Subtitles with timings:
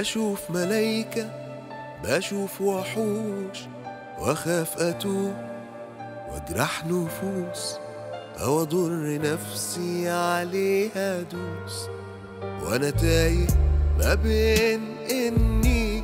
[0.00, 1.30] أشوف ملايكة
[2.04, 3.58] بشوف وحوش
[4.20, 5.34] وأخاف أتوه
[6.30, 7.74] وأجرح نفوس
[8.40, 11.86] أو أضر نفسي عليها أدوس
[12.42, 13.46] وأنا تايه
[13.98, 14.80] ما بين
[15.10, 16.02] إني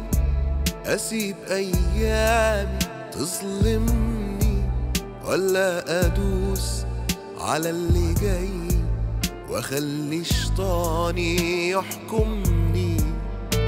[0.86, 2.78] أسيب أيامي
[3.12, 4.62] تظلمني
[5.24, 6.84] ولا أدوس
[7.40, 8.76] على اللي جاي
[9.50, 12.93] وأخلي شيطاني يحكمني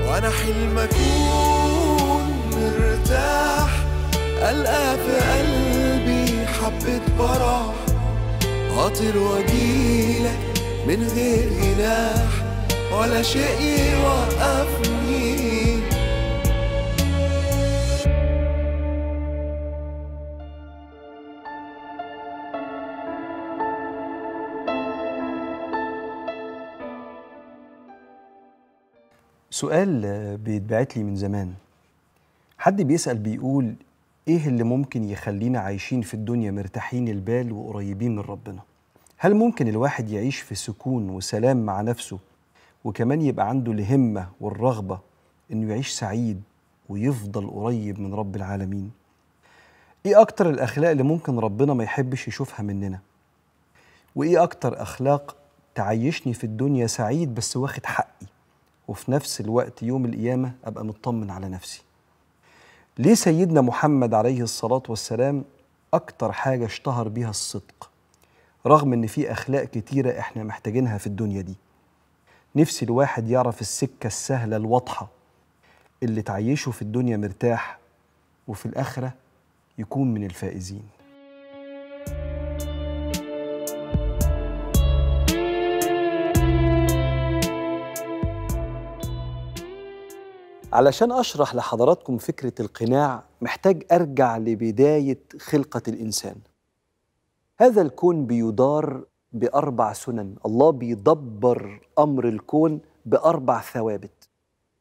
[0.08, 3.68] وانا حلم اكون مرتاح
[4.42, 7.60] القى في قلبي حبة فرح
[8.78, 10.38] اطير واجيلك
[10.86, 12.22] من غير جناح
[12.92, 14.95] ولا شيء يوقفني
[29.58, 31.54] سؤال بيتبعت لي من زمان
[32.58, 33.74] حد بيسأل بيقول
[34.28, 38.58] إيه اللي ممكن يخلينا عايشين في الدنيا مرتاحين البال وقريبين من ربنا
[39.18, 42.18] هل ممكن الواحد يعيش في سكون وسلام مع نفسه
[42.84, 44.98] وكمان يبقى عنده الهمة والرغبة
[45.52, 46.42] إنه يعيش سعيد
[46.88, 48.90] ويفضل قريب من رب العالمين
[50.06, 53.00] إيه أكتر الأخلاق اللي ممكن ربنا ما يحبش يشوفها مننا
[54.14, 55.36] وإيه أكتر أخلاق
[55.74, 58.26] تعيشني في الدنيا سعيد بس واخد حقي
[58.88, 61.82] وفي نفس الوقت يوم القيامة أبقى مطمن على نفسي
[62.98, 65.44] ليه سيدنا محمد عليه الصلاة والسلام
[65.94, 67.90] أكتر حاجة اشتهر بها الصدق
[68.66, 71.54] رغم إن في أخلاق كتيرة إحنا محتاجينها في الدنيا دي
[72.56, 75.08] نفسي الواحد يعرف السكة السهلة الواضحة
[76.02, 77.78] اللي تعيشه في الدنيا مرتاح
[78.48, 79.12] وفي الآخرة
[79.78, 80.82] يكون من الفائزين
[90.72, 96.36] علشان أشرح لحضراتكم فكرة القناع محتاج أرجع لبداية خلقة الإنسان
[97.58, 104.28] هذا الكون بيدار بأربع سنن الله بيدبر أمر الكون بأربع ثوابت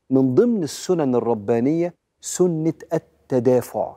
[0.09, 3.95] من ضمن السنن الربانية سنة التدافع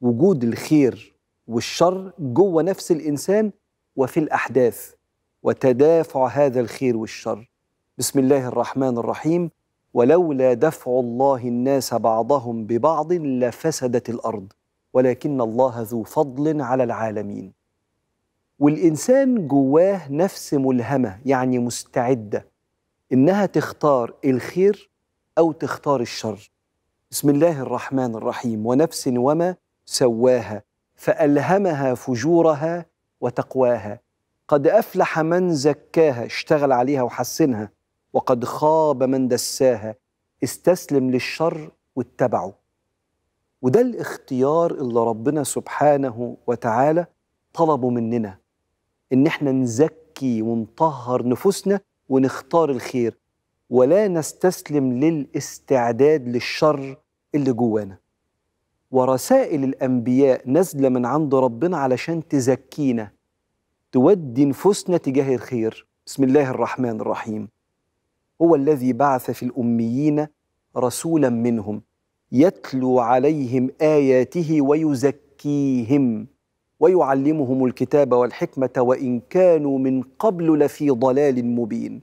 [0.00, 1.14] وجود الخير
[1.48, 3.52] والشر جوه نفس الإنسان
[3.96, 4.90] وفي الأحداث
[5.42, 7.50] وتدافع هذا الخير والشر
[7.98, 9.50] بسم الله الرحمن الرحيم
[9.94, 14.52] ولولا دفع الله الناس بعضهم ببعض لفسدت الارض
[14.94, 17.52] ولكن الله ذو فضل على العالمين
[18.58, 22.48] والانسان جواه نفس ملهمه يعني مستعده
[23.12, 24.90] انها تختار الخير
[25.38, 26.50] او تختار الشر
[27.10, 30.62] بسم الله الرحمن الرحيم ونفس وما سواها
[30.96, 32.86] فالهمها فجورها
[33.20, 34.00] وتقواها
[34.48, 37.70] قد افلح من زكاها اشتغل عليها وحسنها
[38.14, 39.94] وقد خاب من دساها
[40.44, 42.54] استسلم للشر واتبعه
[43.62, 47.06] وده الاختيار اللي ربنا سبحانه وتعالى
[47.52, 48.38] طلبه مننا
[49.12, 53.18] ان احنا نزكي ونطهر نفوسنا ونختار الخير
[53.70, 56.96] ولا نستسلم للاستعداد للشر
[57.34, 57.98] اللي جوانا
[58.90, 63.10] ورسائل الانبياء نازله من عند ربنا علشان تزكينا
[63.92, 67.53] تودي نفوسنا تجاه الخير بسم الله الرحمن الرحيم
[68.42, 70.26] هو الذي بعث في الأميين
[70.76, 71.82] رسولا منهم
[72.32, 76.26] يتلو عليهم آياته ويزكيهم
[76.80, 82.00] ويعلمهم الكتاب والحكمة وإن كانوا من قبل لفي ضلال مبين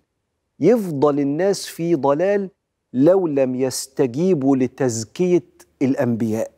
[0.60, 2.50] يفضل الناس في ضلال
[2.94, 5.44] لو لم يستجيبوا لتزكية
[5.82, 6.52] الأنبياء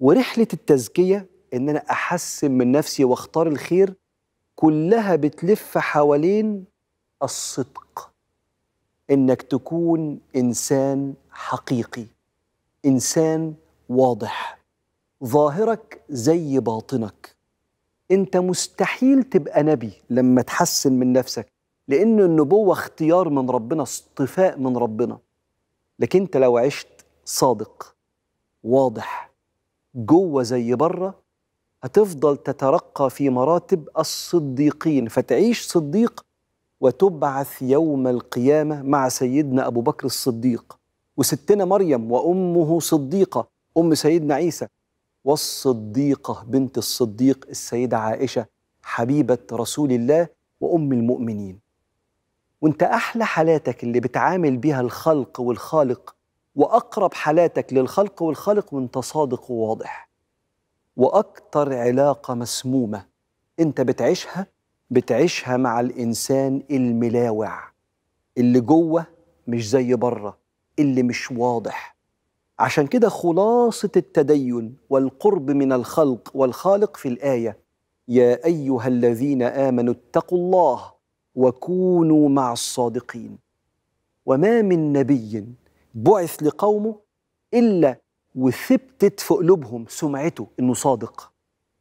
[0.00, 3.94] ورحلة التزكية إن أنا أحسن من نفسي وأختار الخير
[4.54, 6.64] كلها بتلف حوالين
[7.22, 8.07] الصدق
[9.10, 12.06] انك تكون انسان حقيقي
[12.86, 13.54] انسان
[13.88, 14.58] واضح
[15.24, 17.36] ظاهرك زي باطنك
[18.10, 21.52] انت مستحيل تبقى نبي لما تحسن من نفسك
[21.88, 25.18] لان النبوه اختيار من ربنا اصطفاء من ربنا
[25.98, 27.96] لكن انت لو عشت صادق
[28.62, 29.30] واضح
[29.94, 31.18] جوه زي بره
[31.82, 36.24] هتفضل تترقى في مراتب الصديقين فتعيش صديق
[36.80, 40.78] وتبعث يوم القيامة مع سيدنا أبو بكر الصديق
[41.16, 43.48] وستنا مريم وأمه صديقة
[43.78, 44.66] أم سيدنا عيسى
[45.24, 48.46] والصديقة بنت الصديق السيدة عائشة
[48.82, 50.28] حبيبة رسول الله
[50.60, 51.58] وأم المؤمنين
[52.60, 56.14] وانت أحلى حالاتك اللي بتعامل بيها الخلق والخالق
[56.56, 60.08] وأقرب حالاتك للخلق والخالق وانت صادق وواضح
[60.96, 63.04] وأكتر علاقة مسمومة
[63.60, 64.46] انت بتعيشها
[64.90, 67.58] بتعيشها مع الانسان الملاوع
[68.38, 69.06] اللي جوه
[69.46, 70.38] مش زي بره
[70.78, 71.96] اللي مش واضح
[72.58, 77.58] عشان كده خلاصه التدين والقرب من الخلق والخالق في الايه
[78.08, 80.92] يا ايها الذين امنوا اتقوا الله
[81.34, 83.38] وكونوا مع الصادقين
[84.26, 85.46] وما من نبي
[85.94, 86.96] بعث لقومه
[87.54, 88.00] الا
[88.34, 91.32] وثبتت في قلوبهم سمعته انه صادق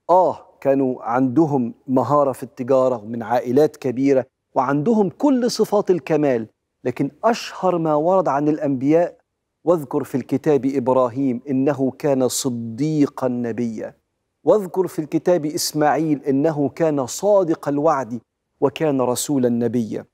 [0.09, 4.25] اه كانوا عندهم مهارة في التجارة ومن عائلات كبيرة
[4.55, 6.47] وعندهم كل صفات الكمال
[6.83, 9.17] لكن أشهر ما ورد عن الأنبياء
[9.63, 13.95] واذكر في الكتاب إبراهيم إنه كان صديقا نبيا
[14.43, 18.19] واذكر في الكتاب إسماعيل إنه كان صادق الوعد
[18.61, 20.05] وكان رسولا نبيا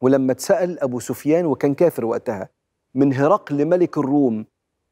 [0.00, 2.48] ولما اتسأل أبو سفيان وكان كافر وقتها
[2.94, 4.44] من هرقل ملك الروم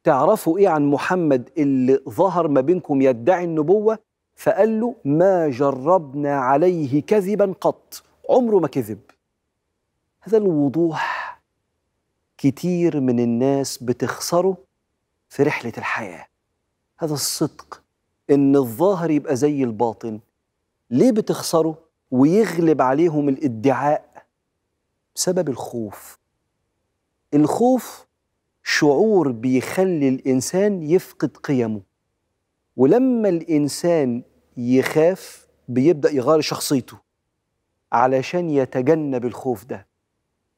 [0.04, 3.98] تعرفوا إيه عن محمد اللي ظهر ما بينكم يدعي النبوة
[4.38, 9.00] فقال له ما جربنا عليه كذبا قط عمره ما كذب
[10.20, 11.40] هذا الوضوح
[12.38, 14.56] كتير من الناس بتخسره
[15.28, 16.26] في رحلة الحياة
[16.98, 17.82] هذا الصدق
[18.30, 20.20] إن الظاهر يبقى زي الباطن
[20.90, 21.78] ليه بتخسره
[22.10, 24.26] ويغلب عليهم الادعاء
[25.14, 26.18] بسبب الخوف
[27.34, 28.06] الخوف
[28.62, 31.87] شعور بيخلي الإنسان يفقد قيمه
[32.78, 34.22] ولما الانسان
[34.56, 36.96] يخاف بيبدا يغير شخصيته
[37.92, 39.86] علشان يتجنب الخوف ده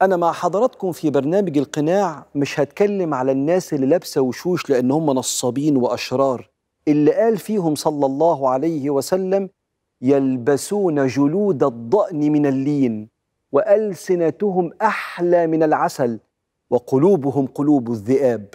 [0.02, 5.06] انا مع حضراتكم في برنامج القناع مش هتكلم على الناس اللي لابسه وشوش لان هم
[5.10, 6.50] نصابين واشرار
[6.88, 9.50] اللي قال فيهم صلى الله عليه وسلم
[10.02, 13.08] يلبسون جلود الضأن من اللين
[13.52, 16.18] وألسنتهم أحلى من العسل
[16.70, 18.48] وقلوبهم قلوب الذئاب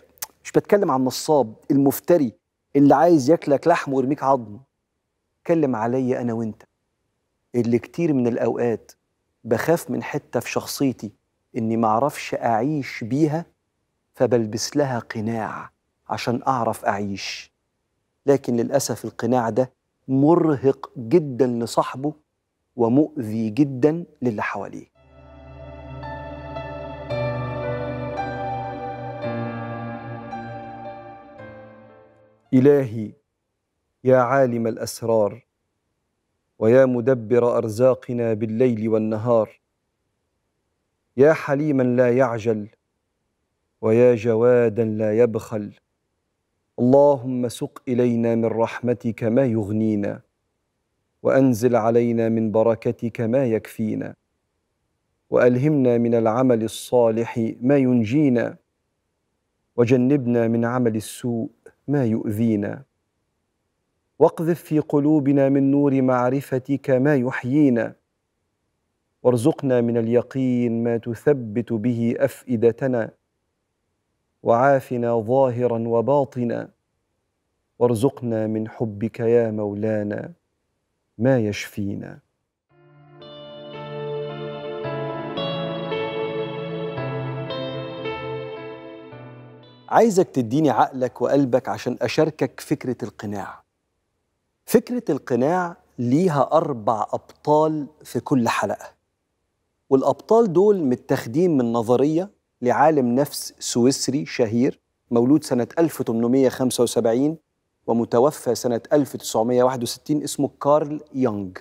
[0.44, 2.34] مش بتكلم عن النصاب المفتري
[2.76, 4.60] اللي عايز ياكلك لحم ويرميك عظم
[5.42, 6.64] اتكلم عليا انا وانت
[7.56, 8.92] اللي كتير من الاوقات
[9.44, 11.12] بخاف من حته في شخصيتي
[11.58, 13.46] اني معرفش اعيش بيها
[14.14, 15.70] فبلبس لها قناع
[16.10, 17.52] عشان اعرف اعيش
[18.26, 19.72] لكن للاسف القناع ده
[20.08, 22.14] مرهق جدا لصاحبه
[22.76, 24.95] ومؤذي جدا للي حواليه
[32.56, 33.12] إلهي
[34.04, 35.46] يا عالم الأسرار
[36.60, 39.60] ويا مدبر أرزاقنا بالليل والنهار
[41.18, 42.68] يا حليما لا يعجل
[43.82, 45.74] ويا جوادا لا يبخل
[46.80, 50.22] اللهم سق إلينا من رحمتك ما يغنينا
[51.24, 54.16] وأنزل علينا من بركتك ما يكفينا
[55.30, 58.58] والهمنا من العمل الصالح ما ينجينا
[59.76, 61.50] وجنبنا من عمل السوء
[61.88, 62.84] ما يؤذينا
[64.20, 67.96] واقذف في قلوبنا من نور معرفتك ما يحيينا
[69.24, 73.12] وارزقنا من اليقين ما تثبت به افئدتنا
[74.44, 76.70] وعافنا ظاهرا وباطنا
[77.80, 80.34] وارزقنا من حبك يا مولانا
[81.18, 82.20] ما يشفينا
[89.96, 93.62] عايزك تديني عقلك وقلبك عشان أشاركك فكرة القناع
[94.66, 98.90] فكرة القناع ليها أربع أبطال في كل حلقة
[99.90, 104.80] والأبطال دول متاخدين من نظرية لعالم نفس سويسري شهير
[105.12, 107.38] مولود سنة 1875
[107.88, 111.52] ومتوفى سنة 1961 اسمه كارل يونغ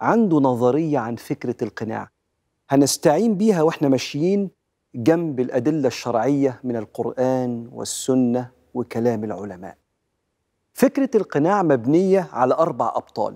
[0.00, 2.10] عنده نظرية عن فكرة القناع
[2.68, 4.50] هنستعين بيها واحنا ماشيين
[4.94, 9.76] جنب الادله الشرعيه من القران والسنه وكلام العلماء
[10.72, 13.34] فكره القناع مبنيه على اربع ابطال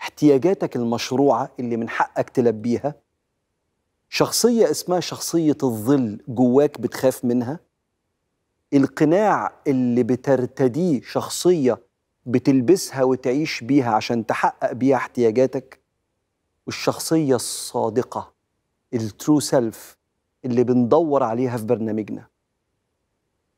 [0.00, 2.94] احتياجاتك المشروعه اللي من حقك تلبيها
[4.08, 7.60] شخصيه اسمها شخصيه الظل جواك بتخاف منها
[8.74, 11.82] القناع اللي بترتديه شخصيه
[12.26, 15.80] بتلبسها وتعيش بيها عشان تحقق بيها احتياجاتك
[16.66, 18.32] والشخصيه الصادقه
[18.94, 19.99] الترو سيلف
[20.44, 22.26] اللي بندور عليها في برنامجنا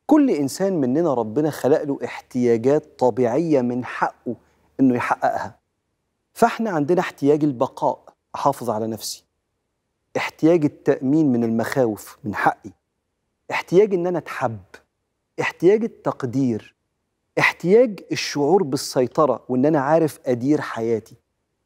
[0.07, 4.37] كل إنسان مننا ربنا خلق له احتياجات طبيعية من حقه
[4.81, 5.59] إنه يحققها
[6.33, 9.25] فإحنا عندنا احتياج البقاء أحافظ على نفسي
[10.17, 12.71] احتياج التأمين من المخاوف من حقي
[13.51, 14.61] احتياج إن أنا أتحب
[15.41, 16.75] احتياج التقدير
[17.39, 21.15] احتياج الشعور بالسيطرة وإن أنا عارف أدير حياتي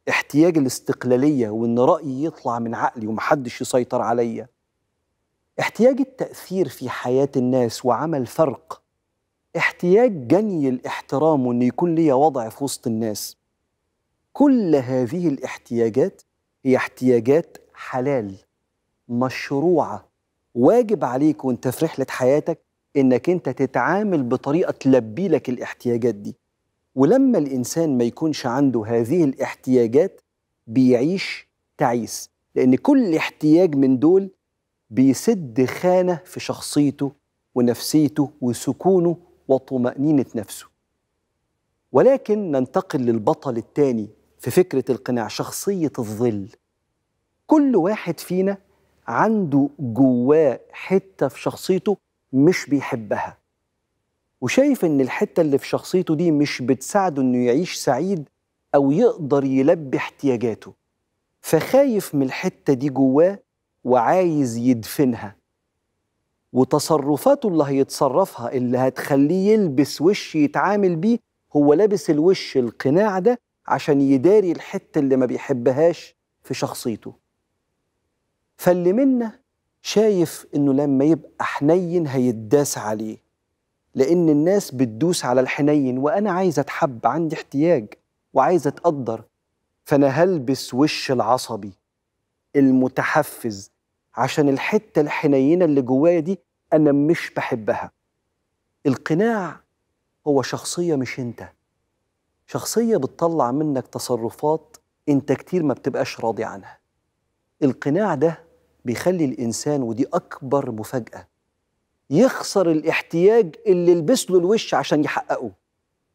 [0.09, 4.47] احتياج الاستقلالية وإن رأيي يطلع من عقلي ومحدش يسيطر عليا
[5.59, 8.81] احتياج التأثير في حياة الناس وعمل فرق
[9.57, 13.37] احتياج جني الاحترام وأن يكون ليا وضع في وسط الناس
[14.33, 16.21] كل هذه الاحتياجات
[16.65, 18.35] هي احتياجات حلال
[19.09, 20.05] مشروعة
[20.55, 22.59] واجب عليك وانت في رحلة حياتك
[22.97, 26.35] انك انت تتعامل بطريقة تلبي لك الاحتياجات دي
[26.95, 30.21] ولما الإنسان ما يكونش عنده هذه الاحتياجات
[30.67, 31.47] بيعيش
[31.77, 34.31] تعيس لأن كل احتياج من دول
[34.89, 37.11] بيسد خانة في شخصيته
[37.55, 39.17] ونفسيته وسكونه
[39.47, 40.65] وطمأنينة نفسه
[41.91, 44.07] ولكن ننتقل للبطل الثاني
[44.39, 46.47] في فكرة القناع شخصية الظل
[47.47, 48.57] كل واحد فينا
[49.07, 51.97] عنده جواه حتة في شخصيته
[52.33, 53.37] مش بيحبها
[54.41, 58.29] وشايف ان الحتة اللي في شخصيته دي مش بتساعده انه يعيش سعيد
[58.75, 60.73] او يقدر يلبي احتياجاته
[61.41, 63.39] فخايف من الحتة دي جواه
[63.87, 65.35] وعايز يدفنها
[66.53, 71.19] وتصرفاته اللي هيتصرفها اللي هتخليه يلبس وش يتعامل بيه
[71.55, 77.13] هو لابس الوش القناع ده عشان يداري الحتة اللي ما بيحبهاش في شخصيته
[78.57, 79.39] فاللي منا
[79.81, 83.17] شايف انه لما يبقى حنين هيتداس عليه
[83.95, 87.87] لان الناس بتدوس على الحنين وانا عايز اتحب عندي احتياج
[88.33, 89.23] وعايز اتقدر
[89.85, 91.73] فانا هلبس وش العصبي
[92.55, 93.71] المتحفز
[94.17, 96.39] عشان الحته الحنينه اللي جوايا دي
[96.73, 97.91] انا مش بحبها
[98.85, 99.59] القناع
[100.27, 101.49] هو شخصيه مش انت
[102.47, 104.77] شخصيه بتطلع منك تصرفات
[105.09, 106.77] انت كتير ما بتبقاش راضي عنها
[107.63, 108.39] القناع ده
[108.85, 111.27] بيخلي الانسان ودي اكبر مفاجاه
[112.09, 115.51] يخسر الاحتياج اللي لبس له الوش عشان يحققه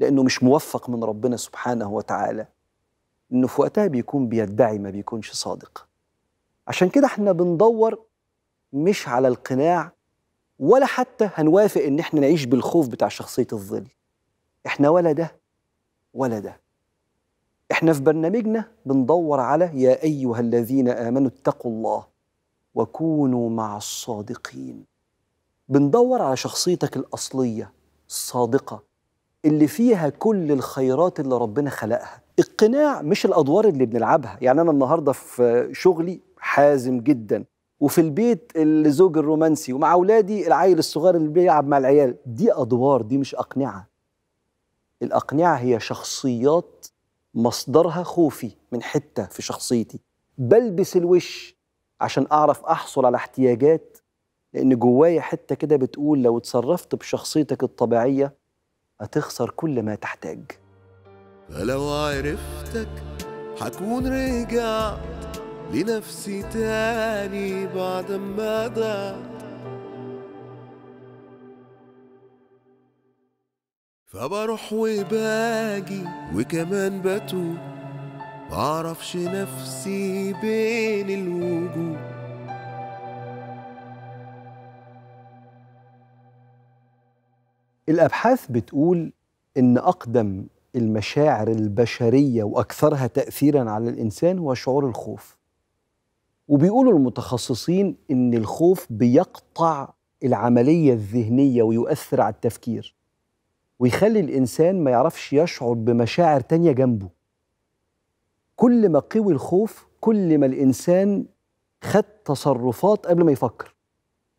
[0.01, 2.47] لانه مش موفق من ربنا سبحانه وتعالى
[3.33, 5.87] انه في وقتها بيكون بيدعي ما بيكونش صادق
[6.69, 7.99] عشان كده احنا بندور
[8.73, 9.93] مش على القناع
[10.59, 13.89] ولا حتى هنوافق ان احنا نعيش بالخوف بتاع شخصيه الظل
[14.67, 15.37] احنا ولا ده
[16.15, 16.61] ولا ده
[17.73, 22.07] احنا في برنامجنا بندور على يا ايها الذين امنوا اتقوا الله
[22.75, 24.85] وكونوا مع الصادقين
[25.69, 27.73] بندور على شخصيتك الاصليه
[28.09, 28.83] الصادقه
[29.45, 35.13] اللي فيها كل الخيرات اللي ربنا خلقها القناع مش الادوار اللي بنلعبها يعني انا النهارده
[35.13, 36.21] في شغلي
[36.55, 37.45] حازم جدا
[37.81, 43.19] وفي البيت الزوج الرومانسي ومع اولادي العيل الصغير اللي بيلعب مع العيال دي ادوار دي
[43.19, 43.89] مش اقنعه
[45.03, 46.87] الاقنعه هي شخصيات
[47.35, 50.01] مصدرها خوفي من حته في شخصيتي
[50.39, 51.57] بلبس الوش
[52.01, 53.99] عشان اعرف احصل على احتياجات
[54.55, 58.35] لان جوايا حته كده بتقول لو اتصرفت بشخصيتك الطبيعيه
[59.01, 60.41] هتخسر كل ما تحتاج
[61.49, 62.89] فلو عرفتك
[63.61, 65.22] حكون رجعت
[65.71, 69.33] لنفسي تاني بعد ما ضعت
[74.07, 76.05] فبروح وباجي
[76.37, 77.57] وكمان بتوب
[78.51, 82.01] معرفش نفسي بين الوجوه
[87.89, 89.13] الابحاث بتقول
[89.57, 95.37] ان اقدم المشاعر البشريه واكثرها تاثيرا على الانسان هو شعور الخوف
[96.53, 99.89] وبيقولوا المتخصصين ان الخوف بيقطع
[100.25, 102.95] العمليه الذهنيه ويؤثر على التفكير
[103.79, 107.09] ويخلي الانسان ما يعرفش يشعر بمشاعر تانية جنبه
[108.57, 111.25] كل ما قوي الخوف كل ما الانسان
[111.85, 113.75] خد تصرفات قبل ما يفكر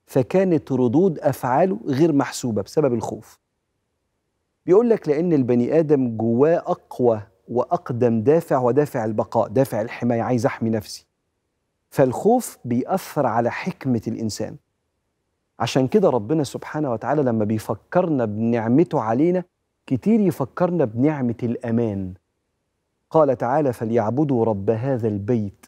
[0.06, 3.40] فكانت ردود افعاله غير محسوبه بسبب الخوف
[4.66, 10.70] بيقول لك لان البني ادم جواه اقوى واقدم دافع ودافع البقاء دافع الحمايه عايز احمي
[10.70, 11.13] نفسي
[11.94, 14.56] فالخوف بيأثر على حكمة الإنسان
[15.60, 19.44] عشان كده ربنا سبحانه وتعالى لما بيفكرنا بنعمته علينا
[19.86, 22.14] كتير يفكرنا بنعمة الأمان
[23.10, 25.66] قال تعالى فليعبدوا رب هذا البيت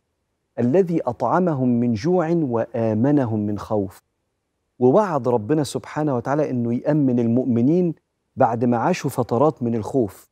[0.60, 4.02] الذي أطعمهم من جوع وآمنهم من خوف
[4.80, 7.96] ووعد ربنا سبحانه وتعالى أنه يأمن المؤمنين
[8.36, 10.30] بعد ما عاشوا فترات من الخوف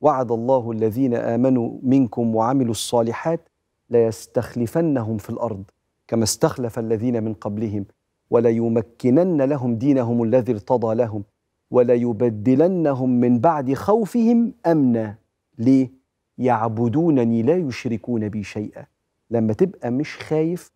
[0.00, 3.48] وعد الله الذين آمنوا منكم وعملوا الصالحات
[3.92, 5.64] ليستخلفنهم في الارض
[6.08, 7.86] كما استخلف الذين من قبلهم
[8.30, 11.24] وليمكنن لهم دينهم الذي ارتضى لهم
[11.70, 15.14] وليبدلنهم من بعد خوفهم امنا
[15.58, 15.90] ليه
[16.38, 18.86] يعبدونني لا يشركون بي شيئا
[19.30, 20.70] لما تبقى مش خايف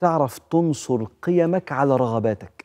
[0.00, 2.64] تعرف تنصر قيمك على رغباتك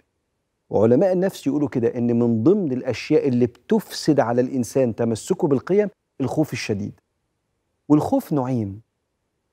[0.70, 5.88] وعلماء النفس يقولوا كده ان من ضمن الاشياء اللي بتفسد على الانسان تمسكه بالقيم
[6.22, 7.00] الخوف الشديد
[7.90, 8.89] والخوف نوعين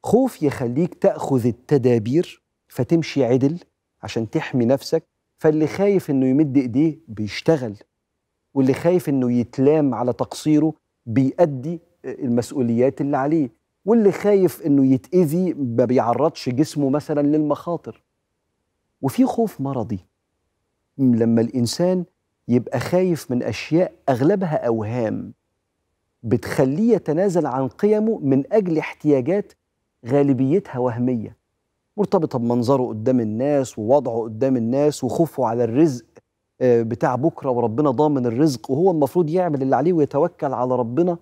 [0.07, 3.59] خوف يخليك تاخذ التدابير فتمشي عدل
[4.03, 5.03] عشان تحمي نفسك
[5.39, 7.77] فاللي خايف انه يمد ايديه بيشتغل
[8.55, 10.75] واللي خايف انه يتلام على تقصيره
[11.07, 13.51] بيأدي آه، المسؤوليات اللي عليه
[13.85, 18.03] واللي خايف انه يتأذي ما بيعرضش جسمه مثلا للمخاطر
[19.03, 19.99] وفي خوف مرضي
[20.99, 22.05] لما الانسان
[22.49, 25.33] يبقى خايف من اشياء اغلبها اوهام
[26.23, 29.53] بتخليه يتنازل عن قيمه من اجل احتياجات
[30.07, 31.37] غالبيتها وهميه
[31.97, 36.05] مرتبطه بمنظره قدام الناس ووضعه قدام الناس وخوفه على الرزق
[36.61, 41.19] آه، بتاع بكره وربنا ضامن الرزق وهو المفروض يعمل اللي عليه ويتوكل على ربنا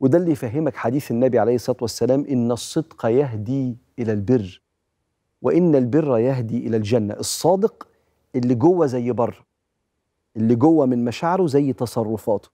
[0.00, 4.62] وده اللي يفهمك حديث النبي عليه الصلاه والسلام ان الصدق يهدي الى البر
[5.42, 7.88] وان البر يهدي الى الجنه الصادق
[8.36, 9.36] اللي جوه زي بره
[10.36, 12.48] اللي جوه من مشاعره زي تصرفاته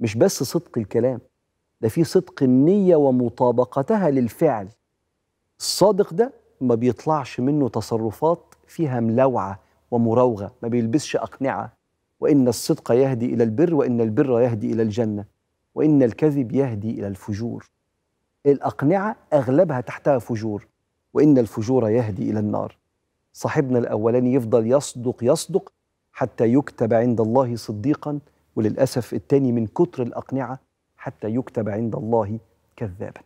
[0.00, 1.20] مش بس صدق الكلام
[1.80, 4.68] ده في صدق النيه ومطابقتها للفعل
[5.60, 9.58] الصادق ده ما بيطلعش منه تصرفات فيها ملوعة
[9.90, 11.72] ومراوغة ما بيلبسش أقنعة
[12.20, 15.24] وإن الصدق يهدي إلى البر وإن البر يهدي إلى الجنة
[15.74, 17.70] وإن الكذب يهدي إلى الفجور
[18.46, 20.66] الأقنعة أغلبها تحتها فجور
[21.14, 22.76] وإن الفجور يهدي إلى النار
[23.32, 25.72] صاحبنا الأولاني يفضل يصدق يصدق
[26.12, 28.18] حتى يكتب عند الله صديقا
[28.56, 30.60] وللأسف التاني من كتر الأقنعة
[30.96, 32.38] حتى يكتب عند الله
[32.76, 33.20] كذابا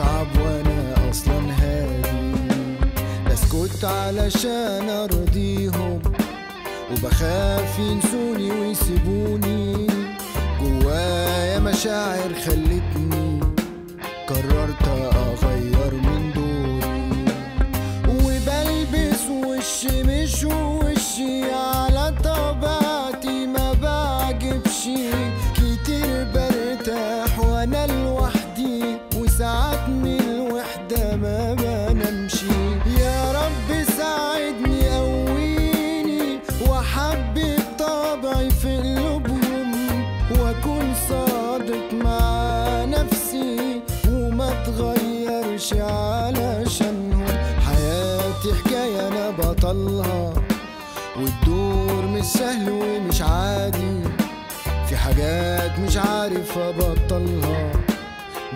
[0.00, 2.50] اصعب وانا اصلا هادي
[3.26, 6.02] بسكت علشان ارضيهم
[6.92, 9.86] وبخاف ينسوني ويسيبوني
[10.60, 13.07] جوايا مشاعر خلتني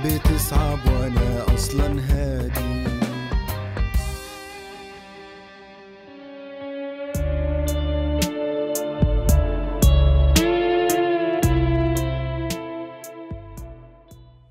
[0.05, 2.93] بتصعب وانا اصلا هادي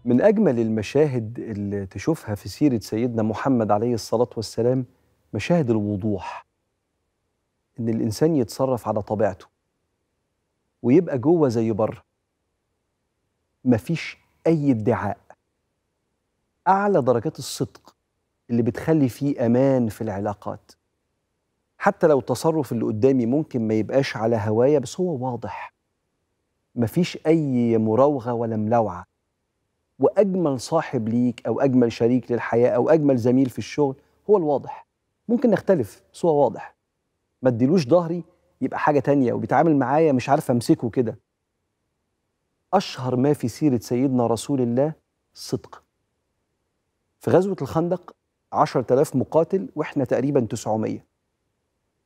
[0.06, 4.86] من اجمل المشاهد اللي تشوفها في سيره سيدنا محمد عليه الصلاه والسلام
[5.34, 6.46] مشاهد الوضوح
[7.80, 9.46] ان الانسان يتصرف على طبيعته
[10.84, 12.04] ويبقى جوه زي بره
[13.66, 15.21] مفيش اي ادعاء
[16.68, 17.96] اعلى درجات الصدق
[18.50, 20.72] اللي بتخلي فيه امان في العلاقات
[21.78, 25.74] حتى لو التصرف اللي قدامي ممكن ما يبقاش على هوايا بس هو واضح
[26.76, 29.04] مفيش اي مراوغه ولا ملوعه
[30.00, 33.96] واجمل صاحب ليك او اجمل شريك للحياه او اجمل زميل في الشغل
[34.30, 34.88] هو الواضح
[35.28, 36.76] ممكن نختلف بس هو واضح
[37.42, 38.24] ما اديلوش ظهري
[38.62, 41.20] يبقى حاجه تانية وبيتعامل معايا مش عارف امسكه كده
[42.74, 44.94] اشهر ما في سيره سيدنا رسول الله
[45.34, 45.81] الصدق
[47.22, 48.16] في غزوة الخندق
[48.54, 51.00] 10000 مقاتل واحنا تقريبا 900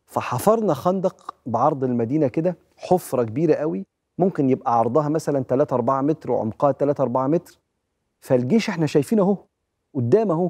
[0.05, 3.85] فحفرنا خندق بعرض المدينة كده حفرة كبيرة قوي
[4.17, 7.59] ممكن يبقى عرضها مثلا 3 4 متر وعمقها 3 4 متر
[8.21, 9.37] فالجيش احنا شايفينه اهو
[9.93, 10.49] قدام اهو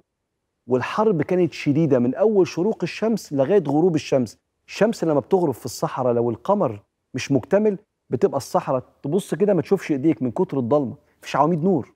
[0.68, 6.14] والحرب كانت شديدة من أول شروق الشمس لغاية غروب الشمس الشمس لما بتغرب في الصحراء
[6.14, 7.78] لو القمر مش مكتمل
[8.10, 11.95] بتبقى الصحراء تبص كده ما تشوفش ايديك من كتر الضلمة مفيش عواميد نور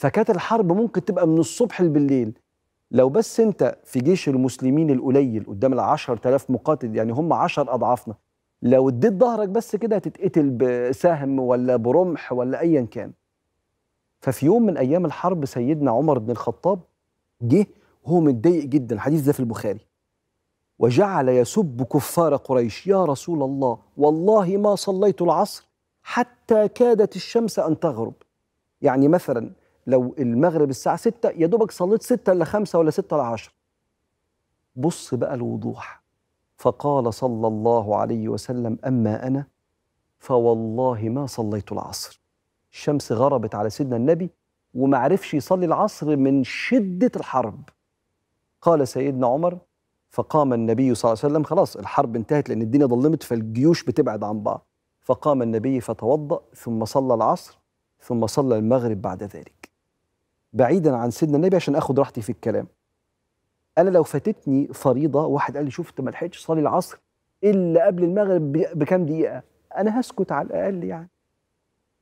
[0.00, 2.38] فكانت الحرب ممكن تبقى من الصبح بالليل
[2.90, 8.14] لو بس انت في جيش المسلمين القليل قدام ال 10000 مقاتل يعني هم 10 اضعافنا
[8.62, 13.12] لو اديت ظهرك بس كده هتتقتل بسهم ولا برمح ولا ايا كان
[14.20, 16.80] ففي يوم من ايام الحرب سيدنا عمر بن الخطاب
[17.42, 17.66] جه
[18.04, 19.80] وهو متضايق جدا الحديث ده في البخاري
[20.78, 25.66] وجعل يسب كفار قريش يا رسول الله والله ما صليت العصر
[26.02, 28.14] حتى كادت الشمس ان تغرب
[28.82, 29.50] يعني مثلا
[29.86, 33.52] لو المغرب الساعه 6 يا دوبك صليت 6 الا 5 ولا 6 الا 10
[34.76, 36.02] بص بقى الوضوح
[36.56, 39.46] فقال صلى الله عليه وسلم اما انا
[40.18, 42.20] فوالله ما صليت العصر
[42.72, 44.30] الشمس غربت على سيدنا النبي
[44.74, 47.60] وما عرفش يصلي العصر من شده الحرب
[48.62, 49.58] قال سيدنا عمر
[50.10, 54.40] فقام النبي صلى الله عليه وسلم خلاص الحرب انتهت لان الدنيا ظلمت فالجيوش بتبعد عن
[54.40, 54.66] بعض
[55.00, 57.58] فقام النبي فتوضا ثم صلى العصر
[58.00, 59.59] ثم صلى المغرب بعد ذلك
[60.52, 62.66] بعيدا عن سيدنا النبي عشان اخد راحتي في الكلام
[63.78, 66.98] انا لو فاتتني فريضه واحد قال لي شوف انت ما لحقتش تصلي العصر
[67.44, 69.42] الا قبل المغرب بكام دقيقه
[69.76, 71.10] انا هسكت على الاقل يعني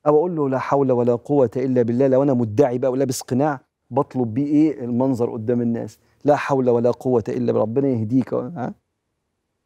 [0.07, 3.61] او اقول له لا حول ولا قوه الا بالله لو انا مدعي بقى ولابس قناع
[3.91, 8.75] بطلب بيه ايه المنظر قدام الناس لا حول ولا قوه الا بربنا يهديك ها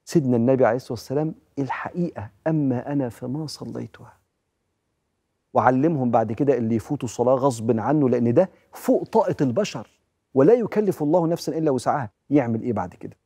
[0.05, 4.21] سيدنا النبي عليه الصلاه والسلام الحقيقه اما انا فما صليتها
[5.55, 9.91] وعلمهم بعد كده اللي يفوتوا الصلاة غصب عنه لأن ده فوق طاقة البشر
[10.35, 13.17] ولا يكلف الله نفسا إلا وسعها يعمل إيه بعد كده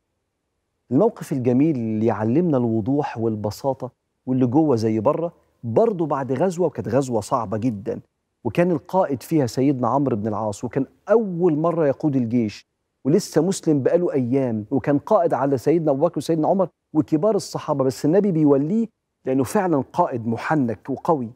[0.91, 3.91] الموقف الجميل اللي يعلمنا الوضوح والبساطة
[4.25, 5.31] واللي جوه زي بره
[5.63, 7.99] برضه بعد غزوة وكانت غزوة صعبة جدا
[8.43, 12.67] وكان القائد فيها سيدنا عمرو بن العاص وكان أول مرة يقود الجيش
[13.05, 18.05] ولسه مسلم بقاله أيام وكان قائد على سيدنا أبو بكر وسيدنا عمر وكبار الصحابة بس
[18.05, 18.87] النبي بيوليه
[19.25, 21.29] لأنه فعلا قائد محنك وقوي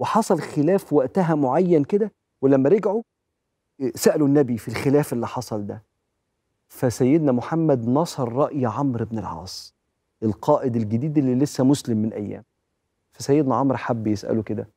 [0.00, 3.02] وحصل خلاف وقتها معين كده ولما رجعوا
[3.80, 5.82] آه، سالوا النبي في الخلاف اللي حصل ده
[6.68, 9.74] فسيدنا محمد نصر راي عمرو بن العاص
[10.22, 12.42] القائد الجديد اللي لسه مسلم من ايام
[13.12, 14.68] فسيدنا عمرو حب يساله كده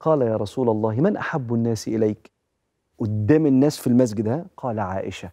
[0.00, 2.30] قال يا رسول الله من احب الناس اليك
[2.98, 5.30] قدام الناس في المسجد ها قال عائشه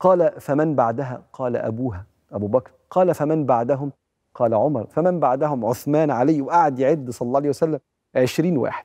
[0.00, 3.92] قال فمن بعدها قال ابوها ابو بكر قال فمن بعدهم
[4.34, 7.78] قال عمر فمن بعدهم عثمان علي وقعد يعد صلى الله عليه وسلم
[8.16, 8.84] 20 واحد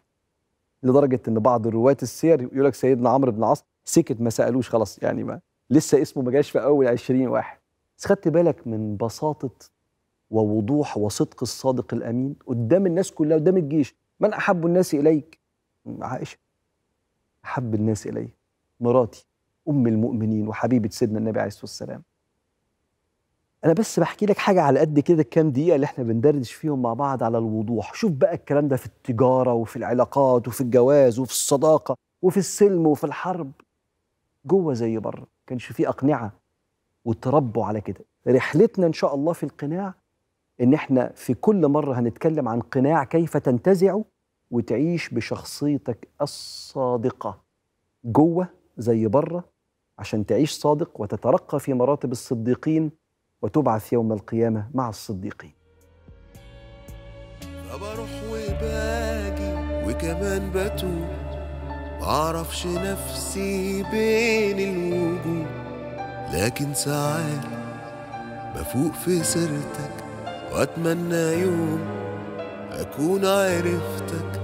[0.83, 4.99] لدرجه ان بعض رواة السير يقول لك سيدنا عمرو بن العاص سكت ما سالوش خلاص
[5.03, 7.59] يعني ما لسه اسمه ما جاش في اول 20 واحد
[7.97, 9.55] بس خدت بالك من بساطه
[10.29, 15.39] ووضوح وصدق الصادق الامين قدام الناس كلها قدام الجيش من احب الناس اليك
[16.01, 16.37] عائشه
[17.45, 18.29] احب الناس الي
[18.79, 19.25] مراتي
[19.69, 22.01] ام المؤمنين وحبيبه سيدنا النبي عليه الصلاه والسلام
[23.65, 26.93] انا بس بحكي لك حاجه على قد كده الكام دقيقه اللي احنا بندردش فيهم مع
[26.93, 31.95] بعض على الوضوح شوف بقى الكلام ده في التجاره وفي العلاقات وفي الجواز وفي الصداقه
[32.21, 33.51] وفي السلم وفي الحرب
[34.45, 36.31] جوه زي بره كانش فيه اقنعه
[37.05, 39.93] وتربوا على كده رحلتنا ان شاء الله في القناع
[40.61, 44.05] ان احنا في كل مره هنتكلم عن قناع كيف تنتزعه
[44.51, 47.41] وتعيش بشخصيتك الصادقه
[48.05, 49.43] جوه زي بره
[49.99, 52.91] عشان تعيش صادق وتترقى في مراتب الصديقين
[53.41, 55.51] وتبعث يوم القيامة مع الصديقين
[57.69, 59.53] فبروح وباجي
[59.87, 61.07] وكمان بتوب
[62.01, 65.45] معرفش نفسي بين الوجود
[66.33, 67.45] لكن ساعات
[68.55, 69.91] بفوق في سيرتك
[70.53, 71.79] واتمنى يوم
[72.71, 74.41] اكون عرفتك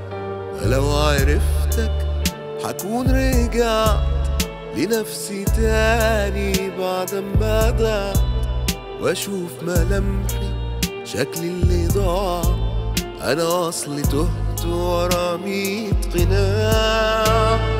[0.53, 2.23] ولو عرفتك
[2.65, 4.43] هكون رجعت
[4.75, 8.32] لنفسي تاني بعد ما ضعت
[9.03, 10.51] واشوف ملامحي
[11.05, 12.41] شكلي اللي ضاع
[13.21, 17.72] انا اصلي تهت ورا ميت قناع